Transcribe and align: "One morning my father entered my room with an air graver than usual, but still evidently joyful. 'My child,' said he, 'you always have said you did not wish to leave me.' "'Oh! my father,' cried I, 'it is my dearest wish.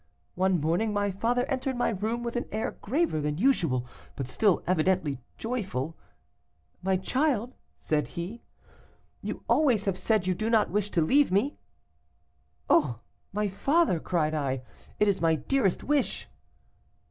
"One 0.33 0.59
morning 0.59 0.93
my 0.93 1.11
father 1.11 1.45
entered 1.45 1.75
my 1.75 1.89
room 1.89 2.23
with 2.23 2.35
an 2.35 2.47
air 2.51 2.71
graver 2.81 3.21
than 3.21 3.37
usual, 3.37 3.85
but 4.15 4.27
still 4.27 4.63
evidently 4.65 5.21
joyful. 5.37 5.95
'My 6.81 6.97
child,' 6.97 7.53
said 7.75 8.07
he, 8.07 8.41
'you 9.21 9.43
always 9.47 9.85
have 9.85 9.99
said 9.99 10.25
you 10.25 10.33
did 10.33 10.51
not 10.51 10.71
wish 10.71 10.89
to 10.89 11.01
leave 11.01 11.31
me.' 11.31 11.59
"'Oh! 12.67 13.01
my 13.31 13.47
father,' 13.47 13.99
cried 13.99 14.33
I, 14.33 14.63
'it 14.99 15.07
is 15.07 15.21
my 15.21 15.35
dearest 15.35 15.83
wish. 15.83 16.27